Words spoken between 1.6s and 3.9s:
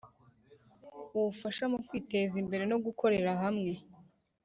mu kwiteza imbereno gukorera hamwe